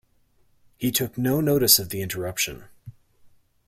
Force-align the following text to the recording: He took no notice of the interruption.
He 0.79 0.89
took 0.91 1.15
no 1.15 1.41
notice 1.41 1.77
of 1.77 1.89
the 1.89 2.01
interruption. 2.01 2.63